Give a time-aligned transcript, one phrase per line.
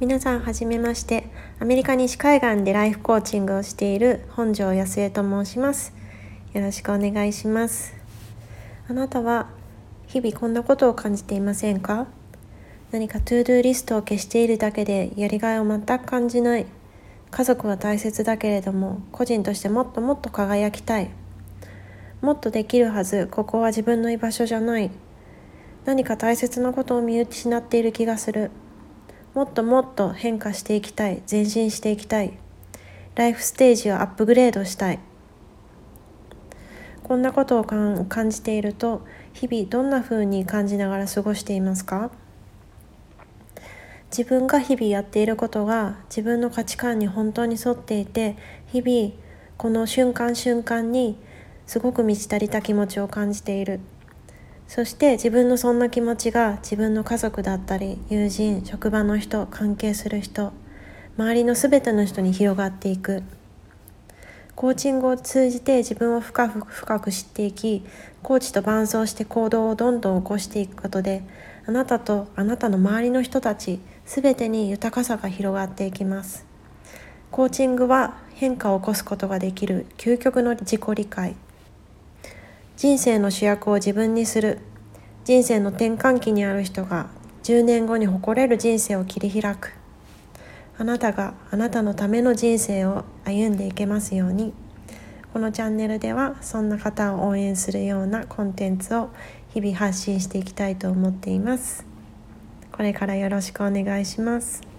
[0.00, 1.28] 皆さんはじめまして。
[1.60, 5.94] アメリカ西海岸でライフコーチングをしている本庄康江と申します。
[6.52, 7.94] よろしくお願いします。
[8.88, 9.46] あなたは
[10.08, 12.08] 日々こんなことを感じていませんか？
[12.90, 16.66] 何か ToDoリストを消しているだけでやりがいを全く感じない。
[17.30, 21.10] 家族は大切だけれども個人としてもっともっと輝きたい。
[22.20, 24.90] もっとできるはずここは自分の居場所じゃない。
[25.84, 28.50] 何か大切なことを見失っている気がする。
[29.34, 32.38] もっともっと変化していきたい前進していきたい。
[33.16, 35.00] ライフステージをアップグレードしたい。
[37.02, 42.12] こんなことを感じていると日々どんな風に感じながら過ごしていますか？
[44.16, 48.36] 自分が日々やっていることが自分の価値観に本当に沿っていて
[48.68, 49.12] 日々
[49.56, 51.18] この瞬間瞬間に
[51.66, 53.80] すごく満ち足りた気持ちを感じている。
[54.68, 60.52] そして自分のそんな気持ちが自分の家族だったり友人職場の人関係する人
[61.16, 63.22] 周りの全ての人に広がっていく。
[64.56, 67.84] コーチングを通じて自分を深く深く知っていき
[68.22, 71.24] コーチと伴走して行動をどんどん起こしていくことで
[71.66, 76.46] あなたとあなたの周りの人たち全てに豊かさが広がっていきます。
[77.30, 81.34] コーチングは変化を起こすことができる究極の自己理解。
[82.76, 84.58] 人生の主役を自分にする。
[85.24, 87.06] 人生の転換期にある人が
[87.44, 89.72] 10年後に誇れる人生を切り開く。
[90.76, 94.52] あなたがあなたのための人生を歩んでいけますように。
[95.32, 99.10] このチャンネルではそんな方を応援するようなコンテンツを
[99.50, 101.86] 日々発信していきたいと思っています。
[102.72, 104.73] これからよろしくお願いします。